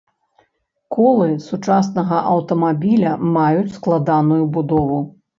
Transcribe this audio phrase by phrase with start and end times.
[0.93, 4.99] Колы сучаснага аўтамабіля маюць складаную будову.